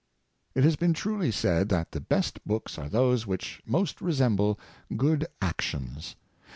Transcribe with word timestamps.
It 0.55 0.63
has 0.63 0.75
been 0.75 0.95
truly 0.95 1.29
said 1.29 1.69
that 1.69 1.91
the 1.91 2.01
best 2.01 2.39
books 2.43 2.79
are 2.79 2.89
those 2.89 3.27
which 3.27 3.61
most 3.67 4.01
resemble 4.01 4.59
good 4.97 5.27
actions. 5.43 6.15